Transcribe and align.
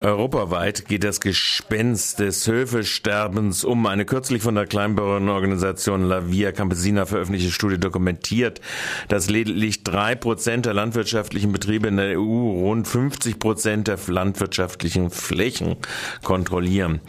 Europaweit 0.00 0.86
geht 0.86 1.02
das 1.02 1.20
Gespenst 1.20 2.20
des 2.20 2.46
Höfesterbens 2.46 3.64
um. 3.64 3.84
Eine 3.84 4.04
kürzlich 4.04 4.42
von 4.42 4.54
der 4.54 4.64
Kleinbauernorganisation 4.64 6.04
La 6.04 6.30
Via 6.30 6.52
Campesina 6.52 7.04
veröffentlichte 7.04 7.50
Studie 7.50 7.80
dokumentiert, 7.80 8.60
dass 9.08 9.28
lediglich 9.28 9.82
drei 9.82 10.14
Prozent 10.14 10.66
der 10.66 10.74
landwirtschaftlichen 10.74 11.50
Betriebe 11.50 11.88
in 11.88 11.96
der 11.96 12.16
EU 12.16 12.20
rund 12.20 12.86
50 12.86 13.40
Prozent 13.40 13.88
der 13.88 13.98
landwirtschaftlichen 14.06 15.10
Flächen 15.10 15.74
kontrollieren. 16.22 17.00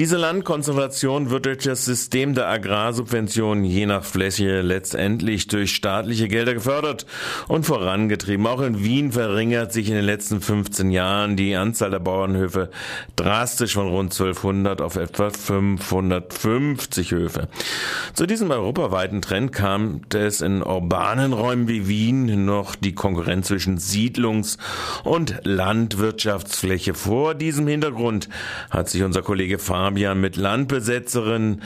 Diese 0.00 0.16
Landkonzentration 0.16 1.30
wird 1.30 1.46
durch 1.46 1.58
das 1.58 1.84
System 1.84 2.34
der 2.34 2.48
Agrarsubventionen 2.48 3.62
je 3.64 3.86
nach 3.86 4.02
Fläche 4.02 4.60
letztendlich 4.60 5.46
durch 5.46 5.72
staatliche 5.72 6.26
Gelder 6.26 6.54
gefördert 6.54 7.06
und 7.46 7.64
vorangetrieben. 7.64 8.44
Auch 8.48 8.60
in 8.60 8.82
Wien 8.82 9.12
verringert 9.12 9.72
sich 9.72 9.88
in 9.88 9.94
den 9.94 10.04
letzten 10.04 10.40
15 10.40 10.90
Jahren 10.90 11.36
die 11.36 11.54
Anzahl 11.54 11.92
der 11.92 12.00
Bauern 12.00 12.23
Bauernhöfe 12.24 12.70
drastisch 13.16 13.74
von 13.74 13.88
rund 13.88 14.12
1200 14.12 14.80
auf 14.80 14.94
etwa 14.96 15.28
550 15.30 17.10
Höfe. 17.10 17.48
Zu 18.14 18.24
diesem 18.26 18.50
europaweiten 18.50 19.20
Trend 19.20 19.52
kam 19.52 20.00
es 20.14 20.40
in 20.40 20.62
urbanen 20.62 21.34
Räumen 21.34 21.68
wie 21.68 21.86
Wien 21.86 22.46
noch 22.46 22.74
die 22.76 22.94
Konkurrenz 22.94 23.48
zwischen 23.48 23.76
Siedlungs- 23.78 24.56
und 25.04 25.38
Landwirtschaftsfläche. 25.44 26.94
Vor 26.94 27.34
diesem 27.34 27.66
Hintergrund 27.66 28.30
hat 28.70 28.88
sich 28.88 29.02
unser 29.02 29.20
Kollege 29.20 29.58
Fabian 29.58 30.18
mit 30.20 30.36
Landbesetzerin 30.36 31.60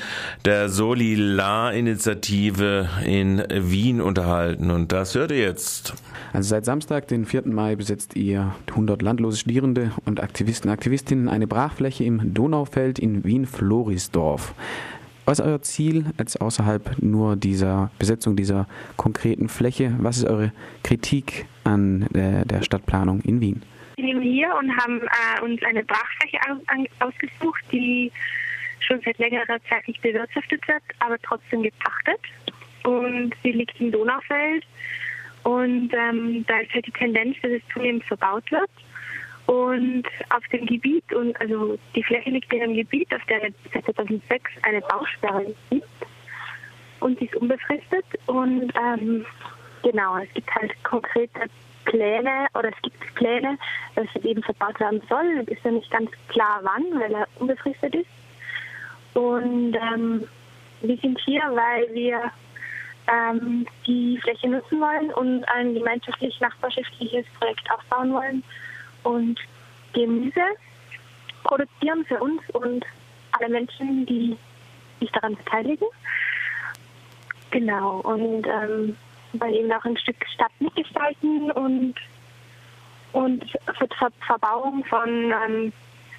der 0.44 0.68
Solilar-Initiative 0.68 2.88
in 3.04 3.44
Wien 3.48 4.00
unterhalten. 4.00 4.72
Und 4.72 4.90
das 4.90 5.14
hört 5.14 5.30
ihr 5.30 5.38
jetzt. 5.38 5.94
Also 6.32 6.48
seit 6.50 6.64
Samstag, 6.64 7.06
den 7.08 7.24
4. 7.24 7.46
Mai, 7.46 7.77
besetzt 7.77 8.16
ihr 8.16 8.54
100 8.68 9.02
landlose 9.02 9.38
Studierende 9.38 9.92
und 10.04 10.20
Aktivisten 10.20 10.47
Aktivisten, 10.48 10.70
Aktivistinnen 10.70 11.28
eine 11.28 11.46
Brachfläche 11.46 12.04
im 12.04 12.32
Donaufeld 12.32 12.98
in 12.98 13.22
Wien-Florisdorf. 13.22 14.54
Was 15.27 15.40
ist 15.40 15.44
euer 15.44 15.60
Ziel 15.60 16.06
als 16.16 16.38
außerhalb 16.38 17.02
nur 17.02 17.36
dieser 17.36 17.90
Besetzung 17.98 18.34
dieser 18.34 18.66
konkreten 18.96 19.50
Fläche? 19.50 19.94
Was 19.98 20.16
ist 20.16 20.24
eure 20.24 20.50
Kritik 20.82 21.44
an 21.64 22.06
der, 22.14 22.46
der 22.46 22.62
Stadtplanung 22.62 23.20
in 23.27 23.42
Wien? 23.42 23.62
Wir 23.96 24.06
sind 24.06 24.22
hier 24.22 24.48
und 24.58 24.74
haben 24.74 25.02
äh, 25.02 25.44
uns 25.44 25.62
eine 25.64 25.84
Brachfläche 25.84 26.38
ausgesucht, 27.00 27.62
die 27.70 28.10
schon 28.80 29.02
seit 29.05 29.18
längerer 29.18 29.58
Zeit 29.68 29.86
nicht 29.86 30.00
bewirtschaftet 30.00 30.66
wird, 30.66 30.83
aber 31.00 31.18
trotzdem 31.24 31.62
gepachtet. 31.62 32.20
Und 32.84 33.34
sie 33.42 33.52
liegt 33.52 33.78
im 33.83 33.92
Donaufeld. 33.92 34.64
Und 35.42 35.92
ähm, 35.92 36.42
da 36.48 36.60
ist 36.60 36.72
halt 36.72 36.86
die 36.86 36.92
Tendenz, 36.92 37.36
dass 37.42 37.50
es 37.50 37.62
zunehmend 37.74 38.02
verbaut 38.05 38.50
wird. 38.50 38.70
Und 39.48 40.04
auf 40.28 40.46
dem 40.52 40.66
Gebiet, 40.66 41.10
und 41.14 41.41
also 41.41 41.78
die 41.94 42.02
Fläche 42.02 42.28
liegt 42.28 42.52
in 42.52 42.62
einem 42.62 42.74
Gebiet, 42.74 43.08
auf 43.14 43.24
der 43.30 43.41
seit 43.72 43.82
2006 43.86 44.50
eine 44.60 44.82
Bausperre 44.82 45.55
gibt. 45.70 45.86
Und 47.00 47.18
die 47.18 47.24
ist 47.24 47.36
unbefristet. 47.36 48.05
Und 48.27 48.70
ähm, 48.77 49.24
genau, 49.82 50.18
es 50.18 50.28
gibt 50.34 50.55
halt 50.55 50.72
konkrete 50.84 51.46
Pläne 51.86 52.46
oder 52.52 52.68
es 52.68 52.82
gibt 52.82 53.14
Pläne, 53.14 53.56
dass 53.94 54.06
es 54.14 54.22
eben 54.22 54.42
verbaut 54.42 54.78
werden 54.80 55.00
soll. 55.08 55.38
Es 55.40 55.48
ist 55.48 55.64
ja 55.64 55.70
nicht 55.70 55.90
ganz 55.90 56.10
klar 56.28 56.60
wann, 56.62 57.00
weil 57.00 57.14
er 57.14 57.27
unbefristet 57.38 57.94
ist. 57.94 58.10
Und 59.14 59.74
ähm, 59.77 60.28
wir 60.83 60.96
sind 60.98 61.18
hier, 61.24 61.40
weil 61.40 61.94
wir 61.94 62.30
ähm, 63.10 63.66
die 63.86 64.18
Fläche 64.22 64.50
nutzen 64.50 64.78
wollen 64.78 65.10
und 65.14 65.44
ein 65.48 65.72
gemeinschaftlich 65.72 66.38
nachbarschaftliches 66.38 67.24
Projekt 67.38 67.70
aufbauen 67.70 68.12
wollen 68.12 68.44
und 69.02 69.38
Gemüse 69.92 70.42
produzieren 71.44 72.04
für 72.06 72.18
uns 72.18 72.42
und 72.52 72.84
alle 73.32 73.48
Menschen, 73.48 74.06
die 74.06 74.36
sich 75.00 75.10
daran 75.12 75.34
beteiligen. 75.36 75.86
Genau, 77.50 78.00
und 78.00 78.46
ähm, 78.46 78.96
weil 79.33 79.55
eben 79.55 79.73
auch 79.73 79.84
ein 79.84 79.96
Stück 79.96 80.17
Stadt 80.34 80.52
mitgestalten 80.58 81.50
und, 81.52 81.95
und 83.12 83.45
für 83.50 83.89
Ver 83.98 84.11
Verbauung 84.27 84.84
von 84.84 85.08
ähm, 85.08 85.73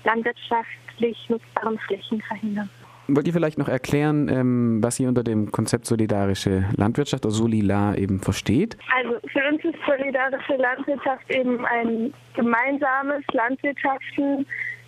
landwirtschaftlich 0.04 1.30
nutzbaren 1.30 1.78
Flächen 1.80 2.22
verhindern. 2.22 2.70
Wollt 3.16 3.28
ihr 3.28 3.34
vielleicht 3.34 3.58
noch 3.58 3.70
erklären, 3.70 4.30
ähm, 4.30 4.84
was 4.84 5.00
ihr 5.00 5.08
unter 5.08 5.24
dem 5.24 5.52
Konzept 5.52 5.86
solidarische 5.86 6.66
Landwirtschaft 6.76 7.26
oder 7.26 7.34
Solilar 7.34 7.98
eben 7.98 8.20
versteht? 8.20 8.78
Also 8.96 9.16
für 9.28 9.48
uns 9.48 9.64
ist 9.64 9.78
solidarische 9.86 10.56
Landwirtschaft 10.56 11.30
eben 11.30 11.66
ein 11.66 12.14
gemeinsames 12.36 13.24
Landwirtschaften 13.34 14.46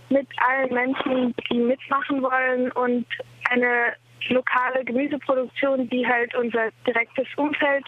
mit 0.10 0.28
allen 0.38 0.74
Menschen, 0.74 1.34
die 1.50 1.58
mitmachen 1.58 2.22
wollen 2.22 2.72
und 2.74 3.06
eine 3.50 3.94
lokale 4.30 4.84
Gemüseproduktion, 4.86 5.90
die 5.90 6.06
halt 6.06 6.36
unser 6.36 6.70
direktes 6.86 7.28
Umfeld 7.38 7.86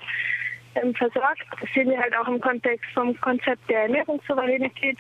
ähm, 0.76 0.96
versorgt. 0.96 1.44
Das 1.60 1.70
sehen 1.74 1.90
wir 1.90 2.00
halt 2.00 2.16
auch 2.18 2.28
im 2.28 2.42
Kontext 2.42 2.90
vom 2.94 3.20
Konzept 3.22 3.70
der 3.70 3.84
Ernährungssouveränität 3.84 4.98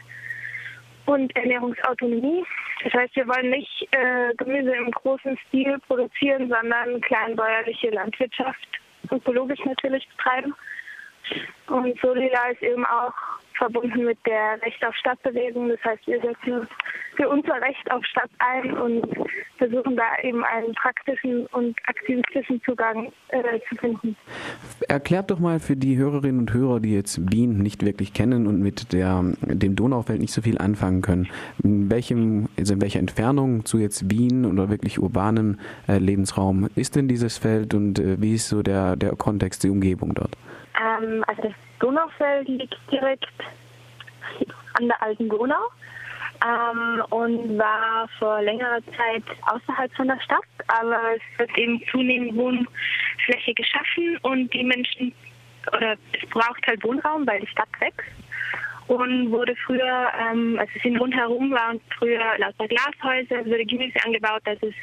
und 1.05 1.35
Ernährungsautonomie. 1.35 2.45
Das 2.83 2.93
heißt, 2.93 3.15
wir 3.15 3.27
wollen 3.27 3.49
nicht 3.49 3.87
äh, 3.91 4.33
Gemüse 4.35 4.75
im 4.75 4.91
großen 4.91 5.37
Stil 5.47 5.79
produzieren, 5.87 6.49
sondern 6.49 7.01
kleinbäuerliche 7.01 7.89
Landwirtschaft, 7.89 8.67
ökologisch 9.11 9.59
natürlich 9.65 10.07
betreiben. 10.09 10.53
Und 11.67 11.99
Solila 12.01 12.49
ist 12.51 12.61
eben 12.61 12.85
auch 12.85 13.13
verbunden 13.57 14.05
mit 14.05 14.17
der 14.25 14.61
Recht 14.61 14.85
auf 14.85 14.95
Stadtbewegung. 14.95 15.69
Das 15.69 15.83
heißt, 15.83 16.05
wir 16.07 16.21
setzen 16.21 16.67
für 17.15 17.29
unser 17.29 17.61
Recht 17.61 17.91
auf 17.91 18.03
Stadt 18.05 18.29
ein 18.39 18.75
und 18.77 19.05
versuchen 19.57 19.95
da 19.95 20.03
eben 20.23 20.43
einen 20.43 20.73
praktischen 20.73 21.45
und 21.47 21.77
aktivistischen 21.85 22.61
Zugang 22.63 23.11
äh, 23.29 23.59
zu 23.69 23.75
finden. 23.75 24.15
Erklärt 24.87 25.31
doch 25.31 25.39
mal 25.39 25.59
für 25.59 25.75
die 25.75 25.97
Hörerinnen 25.97 26.39
und 26.39 26.53
Hörer, 26.53 26.79
die 26.79 26.93
jetzt 26.93 27.31
Wien 27.31 27.59
nicht 27.59 27.85
wirklich 27.85 28.13
kennen 28.13 28.47
und 28.47 28.59
mit 28.59 28.93
der, 28.93 29.23
dem 29.41 29.75
Donaufeld 29.75 30.19
nicht 30.19 30.33
so 30.33 30.41
viel 30.41 30.57
anfangen 30.57 31.01
können, 31.01 31.27
in, 31.63 31.89
welchem, 31.89 32.49
also 32.57 32.73
in 32.73 32.81
welcher 32.81 32.99
Entfernung 32.99 33.65
zu 33.65 33.77
jetzt 33.77 34.09
Wien 34.09 34.45
oder 34.45 34.69
wirklich 34.69 34.99
urbanem 34.99 35.59
äh, 35.87 35.97
Lebensraum 35.97 36.69
ist 36.75 36.95
denn 36.95 37.07
dieses 37.07 37.37
Feld 37.37 37.73
und 37.73 37.99
äh, 37.99 38.19
wie 38.21 38.35
ist 38.35 38.49
so 38.49 38.63
der, 38.63 38.95
der 38.95 39.15
Kontext, 39.15 39.63
die 39.63 39.69
Umgebung 39.69 40.13
dort? 40.13 40.35
Ähm, 40.81 41.23
also 41.27 41.41
das 41.43 41.53
Donaufeld 41.79 42.47
liegt 42.47 42.77
direkt 42.91 43.27
an 44.73 44.87
der 44.87 45.01
alten 45.01 45.29
Donau 45.29 45.69
ähm, 46.43 47.03
und 47.09 47.57
war 47.57 48.07
vor 48.19 48.41
längerer 48.41 48.79
Zeit 48.97 49.23
außerhalb 49.43 49.93
von 49.95 50.07
der 50.07 50.19
Stadt, 50.21 50.43
aber 50.67 50.99
es 51.15 51.39
wird 51.39 51.57
eben 51.57 51.81
zunehmend 51.91 52.35
Wohnfläche 52.35 53.53
geschaffen 53.53 54.17
und 54.23 54.53
die 54.53 54.63
Menschen 54.63 55.13
oder 55.71 55.95
es 56.11 56.29
braucht 56.29 56.65
halt 56.67 56.83
Wohnraum, 56.83 57.25
weil 57.25 57.39
die 57.39 57.47
Stadt 57.47 57.69
wächst 57.79 58.09
und 58.87 59.31
wurde 59.31 59.55
früher, 59.65 60.11
ähm, 60.19 60.57
also 60.59 60.71
es 60.75 60.81
sind 60.83 60.99
rundherum 60.99 61.51
waren 61.51 61.79
früher 61.97 62.37
lauter 62.37 62.67
Glashäuser, 62.67 63.45
wurde 63.45 63.65
Gemüse 63.65 64.03
angebaut, 64.03 64.41
es 64.45 64.73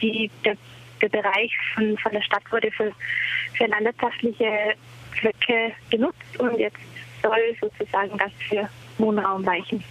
die, 0.00 0.30
der, 0.44 0.56
der 1.00 1.08
Bereich 1.08 1.52
von, 1.74 1.96
von 1.98 2.12
der 2.12 2.20
Stadt 2.20 2.42
wurde 2.50 2.70
für, 2.70 2.92
für 3.56 3.66
landwirtschaftliche 3.66 4.74
Zwecke 5.20 5.72
genutzt 5.90 6.38
und 6.38 6.58
jetzt 6.58 6.78
soll 7.22 7.56
sozusagen 7.60 8.16
das 8.18 8.32
für 8.48 8.68
Wohnraum 8.98 9.44
weichen. 9.44 9.82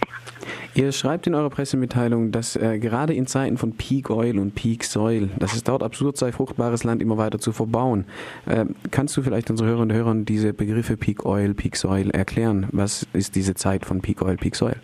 Ihr 0.74 0.92
schreibt 0.92 1.26
in 1.26 1.34
eurer 1.34 1.48
Pressemitteilung, 1.48 2.32
dass 2.32 2.54
äh, 2.54 2.78
gerade 2.78 3.14
in 3.14 3.26
Zeiten 3.26 3.56
von 3.56 3.76
Peak 3.76 4.10
Oil 4.10 4.38
und 4.38 4.54
Peak 4.54 4.84
Soil, 4.84 5.30
dass 5.38 5.54
es 5.54 5.64
dort 5.64 5.82
absurd 5.82 6.18
sei, 6.18 6.32
fruchtbares 6.32 6.84
Land 6.84 7.00
immer 7.00 7.16
weiter 7.16 7.38
zu 7.38 7.52
verbauen. 7.52 8.04
Äh, 8.44 8.66
kannst 8.90 9.16
du 9.16 9.22
vielleicht 9.22 9.48
unsere 9.48 9.70
Hörerinnen 9.70 9.96
und 9.96 9.96
Hörern 9.96 10.24
diese 10.26 10.52
Begriffe 10.52 10.98
Peak 10.98 11.24
Oil, 11.24 11.54
Peak 11.54 11.76
Soil 11.76 12.10
erklären? 12.10 12.68
Was 12.72 13.06
ist 13.14 13.36
diese 13.36 13.54
Zeit 13.54 13.86
von 13.86 14.02
Peak 14.02 14.20
Oil, 14.20 14.36
Peak 14.36 14.54
Soil? 14.54 14.76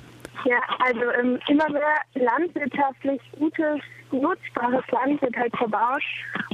Ja, 0.45 0.57
also 0.79 1.03
ähm, 1.21 1.39
immer 1.49 1.69
mehr 1.71 1.97
landwirtschaftlich 2.15 3.21
gutes, 3.39 3.81
nutzbares 4.13 4.85
Land 4.91 5.21
wird 5.23 5.37
halt 5.37 5.57
verbaut 5.57 6.03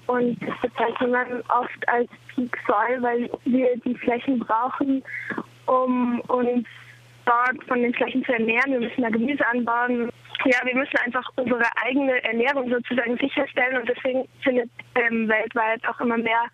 und 0.06 0.38
das 0.40 0.58
bezeichnet 0.60 1.10
man 1.10 1.42
oft 1.48 1.88
als 1.88 2.08
Peak 2.34 2.56
Soil, 2.66 3.02
weil 3.02 3.30
wir 3.44 3.76
die 3.84 3.94
Flächen 3.94 4.38
brauchen, 4.38 5.02
um 5.66 6.20
uns 6.22 6.66
dort 7.24 7.62
von 7.66 7.82
den 7.82 7.94
Flächen 7.94 8.24
zu 8.24 8.32
ernähren. 8.32 8.72
Wir 8.72 8.80
müssen 8.80 9.02
da 9.02 9.10
Gemüse 9.10 9.46
anbauen. 9.46 10.10
Ja, 10.44 10.58
wir 10.64 10.74
müssen 10.74 10.96
einfach 11.04 11.28
unsere 11.36 11.64
eigene 11.84 12.22
Ernährung 12.24 12.70
sozusagen 12.70 13.18
sicherstellen 13.18 13.78
und 13.78 13.88
deswegen 13.88 14.28
findet 14.42 14.70
ähm, 14.94 15.28
weltweit 15.28 15.86
auch 15.86 16.00
immer 16.00 16.16
mehr 16.16 16.44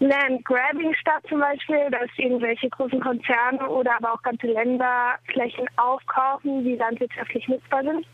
Land-Grabbing 0.00 0.94
statt 0.94 1.22
zum 1.28 1.40
Beispiel, 1.40 1.88
dass 1.90 2.08
irgendwelche 2.16 2.68
großen 2.68 3.00
Konzerne 3.00 3.68
oder 3.68 3.96
aber 3.96 4.14
auch 4.14 4.22
ganze 4.22 4.46
Länder 4.48 5.16
Flächen 5.32 5.66
aufkaufen, 5.76 6.64
die 6.64 6.76
landwirtschaftlich 6.76 7.46
nutzbar 7.48 7.82
sind. 7.82 8.06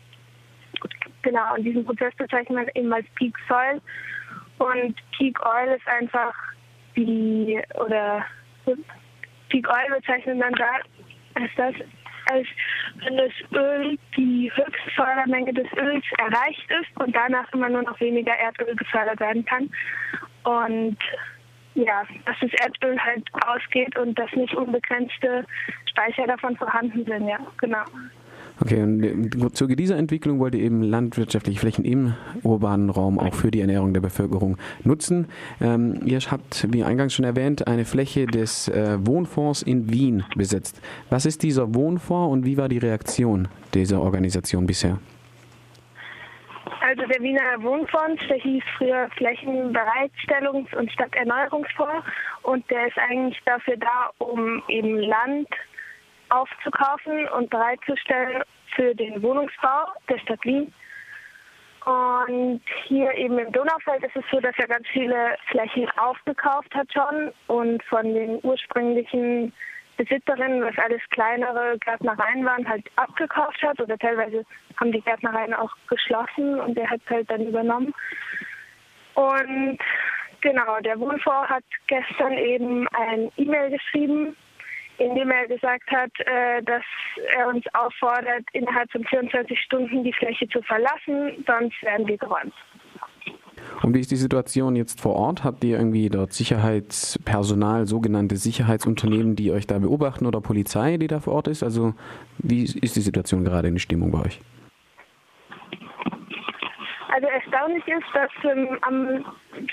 Genau, 1.21 1.55
und 1.55 1.63
diesen 1.63 1.85
Prozess 1.85 2.13
bezeichnet 2.15 2.57
man 2.57 2.67
eben 2.73 2.91
als 2.91 3.05
Peak 3.15 3.35
Soil. 3.47 3.81
Und 4.57 4.95
Peak 5.17 5.39
Oil 5.45 5.75
ist 5.75 5.87
einfach 5.87 6.33
die, 6.95 7.61
oder 7.75 8.25
Peak 9.49 9.67
Oil 9.67 9.99
bezeichnet 9.99 10.37
man 10.37 10.53
da, 10.53 10.77
ist 11.43 11.57
das 11.57 11.75
als 12.29 12.47
wenn 13.03 13.17
das 13.17 13.31
Öl 13.53 13.97
die 14.15 14.51
höchste 14.53 14.91
Fördermenge 14.95 15.53
des 15.53 15.67
Öls 15.73 16.03
erreicht 16.19 16.69
ist 16.69 17.01
und 17.01 17.15
danach 17.15 17.51
immer 17.53 17.69
nur 17.69 17.83
noch 17.83 17.99
weniger 17.99 18.33
Erdöl 18.33 18.75
gefördert 18.75 19.19
werden 19.19 19.45
kann. 19.45 19.69
Und 20.43 20.97
ja, 21.73 22.03
dass 22.25 22.35
das 22.41 22.51
Erdöl 22.61 22.99
halt 22.99 23.27
ausgeht 23.45 23.97
und 23.97 24.17
dass 24.19 24.31
nicht 24.33 24.53
unbegrenzte 24.53 25.45
Speicher 25.89 26.27
davon 26.27 26.55
vorhanden 26.57 27.05
sind, 27.05 27.27
ja, 27.27 27.39
genau. 27.59 27.83
Okay, 28.61 28.83
und 28.83 29.03
im 29.03 29.53
Zuge 29.53 29.75
dieser 29.75 29.97
Entwicklung 29.97 30.39
wollt 30.39 30.53
ihr 30.53 30.61
eben 30.61 30.83
landwirtschaftliche 30.83 31.59
Flächen 31.59 31.83
im 31.83 32.13
urbanen 32.43 32.91
Raum 32.91 33.17
auch 33.17 33.33
für 33.33 33.49
die 33.49 33.59
Ernährung 33.59 33.93
der 33.93 34.01
Bevölkerung 34.01 34.57
nutzen. 34.83 35.27
Ähm, 35.59 35.99
ihr 36.05 36.19
habt, 36.19 36.67
wie 36.71 36.83
eingangs 36.83 37.15
schon 37.15 37.25
erwähnt, 37.25 37.67
eine 37.67 37.85
Fläche 37.85 38.27
des 38.27 38.67
äh, 38.67 38.97
Wohnfonds 38.99 39.63
in 39.63 39.91
Wien 39.91 40.23
besetzt. 40.35 40.79
Was 41.09 41.25
ist 41.25 41.41
dieser 41.41 41.73
Wohnfonds 41.73 42.31
und 42.31 42.45
wie 42.45 42.57
war 42.57 42.69
die 42.69 42.77
Reaktion 42.77 43.47
dieser 43.73 44.01
Organisation 44.01 44.67
bisher? 44.67 44.99
Also 46.81 47.05
der 47.05 47.21
Wiener 47.21 47.61
Wohnfonds, 47.61 48.21
der 48.27 48.37
hieß 48.37 48.63
früher 48.77 49.07
Flächenbereitstellungs- 49.17 50.75
und 50.75 50.91
Stadterneuerungsfonds 50.91 52.05
und 52.43 52.69
der 52.69 52.87
ist 52.87 52.97
eigentlich 52.97 53.39
dafür 53.45 53.77
da, 53.77 54.11
um 54.19 54.61
eben 54.67 54.97
Land 54.97 55.47
aufzukaufen 56.31 57.27
und 57.29 57.49
bereitzustellen 57.49 58.43
für 58.75 58.95
den 58.95 59.21
Wohnungsbau 59.21 59.87
der 60.09 60.17
Stadt 60.19 60.43
Wien. 60.43 60.73
Und 61.85 62.61
hier 62.85 63.11
eben 63.15 63.39
im 63.39 63.51
Donaufeld 63.51 64.03
ist 64.03 64.15
es 64.15 64.23
so, 64.31 64.39
dass 64.39 64.55
er 64.57 64.67
ganz 64.67 64.87
viele 64.89 65.35
Flächen 65.47 65.89
aufgekauft 65.97 66.73
hat 66.75 66.87
schon 66.93 67.31
und 67.47 67.83
von 67.83 68.13
den 68.13 68.39
ursprünglichen 68.43 69.51
Besitzerinnen, 69.97 70.63
was 70.63 70.77
alles 70.77 71.01
kleinere 71.09 71.77
Gärtnereien 71.79 72.45
waren, 72.45 72.67
halt 72.67 72.85
abgekauft 72.95 73.61
hat 73.63 73.79
oder 73.79 73.97
teilweise 73.97 74.45
haben 74.79 74.91
die 74.91 75.01
Gärtnereien 75.01 75.53
auch 75.53 75.71
geschlossen 75.87 76.59
und 76.59 76.77
er 76.77 76.89
hat 76.89 77.01
halt 77.09 77.29
dann 77.29 77.45
übernommen. 77.47 77.93
Und 79.15 79.79
genau, 80.41 80.79
der 80.81 80.99
Wohnfonds 80.99 81.49
hat 81.49 81.63
gestern 81.87 82.33
eben 82.33 82.87
ein 82.89 83.31
E-Mail 83.37 83.71
geschrieben 83.71 84.35
indem 85.01 85.31
er 85.31 85.47
gesagt 85.47 85.89
hat, 85.89 86.11
äh, 86.19 86.61
dass 86.63 86.83
er 87.37 87.47
uns 87.47 87.65
auffordert, 87.73 88.45
innerhalb 88.53 88.91
von 88.91 89.03
24 89.03 89.59
Stunden 89.59 90.03
die 90.03 90.13
Fläche 90.13 90.47
zu 90.49 90.61
verlassen, 90.61 91.43
sonst 91.47 91.81
werden 91.83 92.07
wir 92.07 92.17
geräumt. 92.17 92.53
Und 93.83 93.95
wie 93.95 93.99
ist 93.99 94.11
die 94.11 94.15
Situation 94.15 94.75
jetzt 94.75 95.01
vor 95.01 95.15
Ort? 95.15 95.43
Habt 95.43 95.63
ihr 95.63 95.77
irgendwie 95.77 96.09
dort 96.09 96.33
Sicherheitspersonal, 96.33 97.87
sogenannte 97.87 98.37
Sicherheitsunternehmen, 98.37 99.35
die 99.35 99.51
euch 99.51 99.67
da 99.67 99.79
beobachten 99.79 100.25
oder 100.25 100.41
Polizei, 100.41 100.97
die 100.97 101.07
da 101.07 101.19
vor 101.19 101.33
Ort 101.33 101.47
ist? 101.47 101.63
Also 101.63 101.93
wie 102.37 102.63
ist 102.63 102.95
die 102.95 103.01
Situation 103.01 103.43
gerade 103.43 103.67
in 103.67 103.75
der 103.75 103.79
Stimmung 103.79 104.11
bei 104.11 104.19
euch? 104.19 104.39
Also 107.11 107.27
erstaunlich 107.27 107.85
ist, 107.87 108.07
dass 108.13 108.31
ähm, 108.45 108.77
am 108.81 109.25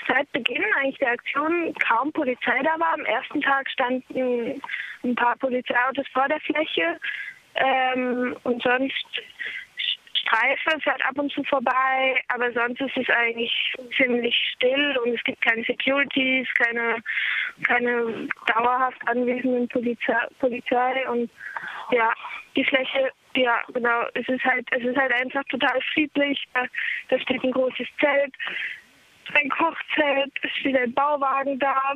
seit 0.07 0.29
Beginn 0.33 0.63
eigentlich 0.77 0.97
der 0.97 1.11
Aktion 1.11 1.73
kaum 1.87 2.11
Polizei 2.11 2.61
da 2.63 2.77
war. 2.79 2.93
Am 2.93 3.05
ersten 3.05 3.41
Tag 3.41 3.69
standen 3.69 4.61
ein 5.03 5.15
paar 5.15 5.37
Polizeiautos 5.37 6.05
vor 6.11 6.27
der 6.27 6.39
Fläche 6.41 6.99
ähm, 7.55 8.35
und 8.43 8.61
sonst 8.61 9.05
Streife 10.13 10.79
fährt 10.81 11.01
ab 11.05 11.17
und 11.17 11.31
zu 11.31 11.41
vorbei, 11.45 12.21
aber 12.27 12.51
sonst 12.51 12.81
ist 12.81 12.97
es 12.97 13.09
eigentlich 13.09 13.73
ziemlich 13.95 14.35
still 14.55 14.97
und 15.03 15.15
es 15.15 15.23
gibt 15.23 15.41
keine 15.41 15.63
Securities, 15.63 16.47
keine, 16.55 16.97
keine 17.63 18.27
dauerhaft 18.47 18.99
anwesenden 19.07 19.67
Polizei, 19.69 20.27
Polizei 20.39 21.09
und 21.09 21.31
ja, 21.91 22.13
die 22.55 22.65
Fläche, 22.65 23.11
ja 23.35 23.61
genau, 23.73 24.03
es 24.13 24.27
ist 24.27 24.43
halt, 24.43 24.67
es 24.71 24.83
ist 24.83 24.97
halt 24.97 25.13
einfach 25.13 25.43
total 25.45 25.79
friedlich. 25.93 26.41
Da, 26.53 27.19
steht 27.19 27.43
ein 27.43 27.51
großes 27.51 27.87
Zelt, 27.99 28.33
ein 29.33 29.49
Kochzelt, 29.49 30.33
es 30.41 30.51
steht 30.59 30.77
ein 30.77 30.93
Bauwagen 30.93 31.59
da, 31.59 31.93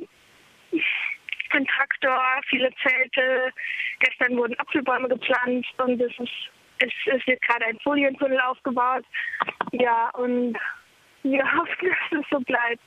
ein 1.51 1.65
Traktor, 1.65 2.19
viele 2.50 2.71
Zelte. 2.81 3.51
Gestern 4.00 4.38
wurden 4.38 4.59
Apfelbäume 4.59 5.09
gepflanzt 5.09 5.74
und 5.80 6.01
es 6.01 6.18
ist 6.19 6.50
es, 6.80 6.91
es 7.06 7.27
wird 7.27 7.41
gerade 7.41 7.65
ein 7.65 7.80
Folientunnel 7.80 8.39
aufgebaut. 8.41 9.06
Ja, 9.71 10.09
und 10.15 10.57
wir 11.24 11.53
hoffen, 11.57 11.89
dass 12.12 12.19
es 12.19 12.25
so 12.30 12.39
bleibt. 12.39 12.81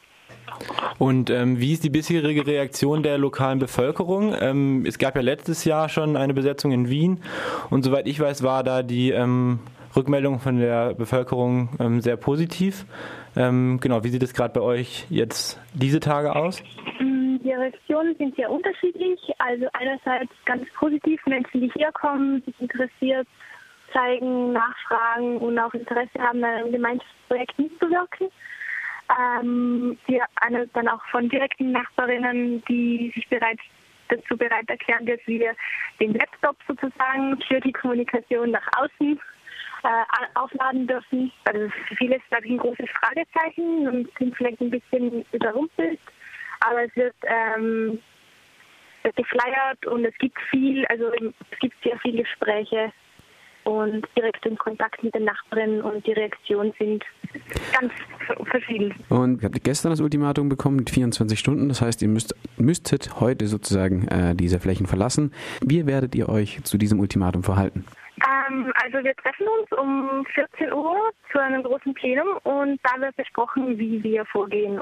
Und 0.99 1.31
ähm, 1.31 1.61
wie 1.61 1.73
ist 1.73 1.85
die 1.85 1.91
bisherige 1.91 2.47
Reaktion 2.47 3.03
der 3.03 3.19
lokalen 3.19 3.59
Bevölkerung? 3.59 4.35
Ähm, 4.39 4.85
es 4.87 4.99
gab 4.99 5.15
ja 5.15 5.23
letztes 5.23 5.65
Jahr 5.65 5.89
schon 5.89 6.17
eine 6.17 6.35
Besetzung 6.35 6.73
in 6.73 6.89
Wien 6.89 7.21
und 7.71 7.83
soweit 7.83 8.07
ich 8.07 8.19
weiß, 8.19 8.43
war 8.43 8.65
da 8.65 8.83
die 8.83 9.11
ähm, 9.11 9.59
Rückmeldung 9.95 10.41
von 10.41 10.59
der 10.59 10.95
Bevölkerung 10.95 11.69
ähm, 11.79 12.01
sehr 12.01 12.17
positiv. 12.17 12.87
Ähm, 13.37 13.79
genau, 13.81 14.05
wie 14.05 14.09
sieht 14.09 14.23
es 14.23 14.33
gerade 14.33 14.55
bei 14.55 14.65
euch 14.65 15.07
jetzt 15.11 15.61
diese 15.75 16.01
Tage 16.01 16.35
aus? 16.35 16.63
Mm, 17.01 17.37
die 17.45 17.53
Reaktionen 17.53 18.17
sind 18.17 18.35
sehr 18.37 18.51
unterschiedlich. 18.51 19.21
Also 19.39 19.67
einerseits 19.75 20.33
ganz 20.47 20.67
positiv, 20.79 21.21
Menschen, 21.27 21.61
die 21.61 21.71
hier 21.75 21.93
kommen, 21.93 22.43
sich 22.47 22.55
interessiert 22.61 23.27
zeigen, 23.93 24.53
nachfragen 24.53 25.39
und 25.39 25.59
auch 25.59 25.73
Interesse 25.75 26.19
haben, 26.19 26.45
an 26.45 26.51
einem 26.51 26.73
Gemeinschaftsprojekt 26.73 27.59
mitzuwirken. 27.59 28.29
Ähm, 29.09 29.97
die 30.09 30.21
eine, 30.41 30.67
dann 30.69 30.89
auch 30.89 31.05
von 31.11 31.29
direkten 31.29 31.73
Nachbarinnen, 31.73 32.65
die 32.65 33.13
sich 33.15 33.29
bereits 33.29 33.63
dazu 34.09 34.37
bereit 34.37 34.69
erklären, 34.69 35.07
dass 35.07 35.21
wir 35.27 35.55
den 36.01 36.15
Laptop 36.15 36.57
sozusagen 36.67 37.41
für 37.43 37.61
die 37.61 37.73
Kommunikation 37.73 38.51
nach 38.51 38.67
außen 38.77 39.21
äh, 39.83 40.39
aufladen 40.39 40.87
dürfen. 40.87 41.33
Also 41.45 41.69
für 41.69 41.97
viele 41.97 42.17
ist, 42.17 42.29
glaube 42.29 42.47
ich, 42.47 42.53
ein 42.53 42.59
großes 42.59 42.89
Fragezeichen 43.01 43.89
und 43.89 44.09
sind 44.19 44.37
vielleicht 44.37 44.61
ein 44.61 44.71
bisschen 44.71 45.25
überrumpelt. 45.33 46.01
Aber 46.61 46.85
es 46.85 46.97
wird 46.97 47.15
ähm, 47.23 48.01
gefleiert 49.15 49.87
und 49.87 50.05
es 50.05 50.17
gibt 50.19 50.39
viel, 50.51 50.85
also 50.87 51.13
es 51.51 51.59
gibt 51.61 51.77
sehr 51.85 51.99
viele 52.01 52.23
Gespräche 52.23 52.93
und 53.65 54.07
direkt 54.17 54.45
in 54.47 54.57
Kontakt 54.57 55.03
mit 55.03 55.15
den 55.15 55.25
Nachbarinnen 55.25 55.83
und 55.83 56.07
die 56.07 56.13
Reaktionen 56.13 56.73
sind 56.79 57.05
ganz 57.73 57.93
verschieden. 58.51 58.95
Und 59.09 59.43
ihr 59.43 59.47
habt 59.47 59.65
gestern 59.65 59.91
das 59.91 60.01
Ultimatum 60.01 60.49
bekommen 60.49 60.77
mit 60.77 60.91
24 60.91 61.39
Stunden, 61.39 61.69
das 61.69 61.81
heißt, 61.81 62.03
ihr 62.03 62.09
müsst, 62.09 62.35
müsstet 62.59 63.21
heute 63.21 63.47
sozusagen 63.47 64.09
äh, 64.09 64.35
diese 64.35 64.61
Flächen 64.61 64.87
verlassen. 64.87 65.33
Wie 65.61 65.87
werdet 65.87 66.15
ihr 66.15 66.29
euch 66.29 66.63
zu 66.65 66.79
diesem 66.79 67.01
Ultimatum 67.01 67.43
verhalten? 67.43 67.85
Ähm, 68.17 68.73
also 68.83 69.05
wir 69.05 69.15
treffen 69.17 69.47
uns 69.61 69.73
um 69.79 70.25
14 70.35 70.73
Uhr 70.73 71.11
zu 71.31 71.39
einem 71.39 71.63
großen 71.63 71.93
Plenum 71.95 72.39
und 72.45 72.81
da 72.83 73.01
wird 73.01 73.15
besprochen, 73.17 73.79
wie 73.79 74.03
wir 74.03 74.25
vorgehen. 74.27 74.79